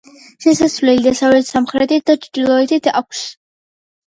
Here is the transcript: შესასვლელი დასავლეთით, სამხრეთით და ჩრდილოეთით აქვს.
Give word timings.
შესასვლელი 0.45 1.03
დასავლეთით, 1.07 1.49
სამხრეთით 1.57 2.05
და 2.11 2.17
ჩრდილოეთით 2.25 2.91
აქვს. 3.03 3.23